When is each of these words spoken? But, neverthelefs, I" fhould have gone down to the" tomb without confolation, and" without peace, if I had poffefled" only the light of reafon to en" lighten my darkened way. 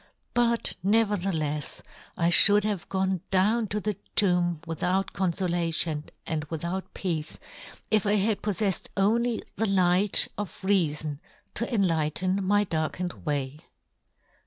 But, 0.33 0.73
neverthelefs, 0.83 1.83
I" 2.17 2.31
fhould 2.31 2.63
have 2.63 2.89
gone 2.89 3.21
down 3.29 3.67
to 3.67 3.79
the" 3.79 3.97
tomb 4.15 4.59
without 4.65 5.13
confolation, 5.13 6.05
and" 6.25 6.43
without 6.49 6.95
peace, 6.95 7.37
if 7.91 8.07
I 8.07 8.15
had 8.15 8.41
poffefled" 8.41 8.87
only 9.07 9.43
the 9.57 9.69
light 9.69 10.27
of 10.39 10.59
reafon 10.63 11.19
to 11.53 11.69
en" 11.71 11.85
lighten 11.87 12.43
my 12.43 12.63
darkened 12.63 13.13
way. 13.27 13.59